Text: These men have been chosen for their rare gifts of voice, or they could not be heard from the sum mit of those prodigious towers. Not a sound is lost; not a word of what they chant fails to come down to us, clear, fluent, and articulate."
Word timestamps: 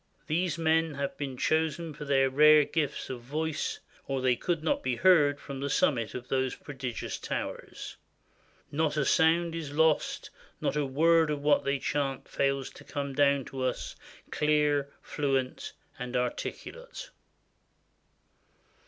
These 0.25 0.57
men 0.57 0.95
have 0.95 1.15
been 1.15 1.37
chosen 1.37 1.93
for 1.93 2.05
their 2.05 2.27
rare 2.27 2.65
gifts 2.65 3.11
of 3.11 3.21
voice, 3.21 3.81
or 4.07 4.19
they 4.19 4.35
could 4.35 4.63
not 4.63 4.81
be 4.81 4.95
heard 4.95 5.39
from 5.39 5.59
the 5.59 5.69
sum 5.69 5.93
mit 5.93 6.15
of 6.15 6.27
those 6.27 6.55
prodigious 6.55 7.19
towers. 7.19 7.97
Not 8.71 8.97
a 8.97 9.05
sound 9.05 9.53
is 9.53 9.71
lost; 9.73 10.31
not 10.59 10.75
a 10.75 10.87
word 10.87 11.29
of 11.29 11.43
what 11.43 11.65
they 11.65 11.77
chant 11.77 12.27
fails 12.27 12.71
to 12.71 12.83
come 12.83 13.13
down 13.13 13.45
to 13.45 13.61
us, 13.63 13.95
clear, 14.31 14.91
fluent, 15.03 15.71
and 15.99 16.15
articulate." 16.15 17.11